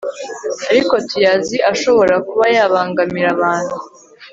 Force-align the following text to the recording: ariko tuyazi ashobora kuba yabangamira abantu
ariko 0.71 0.93
tuyazi 1.09 1.57
ashobora 1.71 2.15
kuba 2.27 2.45
yabangamira 2.55 3.27
abantu 3.35 3.75